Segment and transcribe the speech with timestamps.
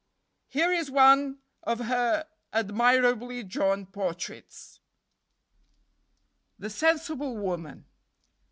[0.47, 4.79] Here is one of her admirably drawn portraits:
[6.57, 7.85] THE SENSIBLE WOMAN.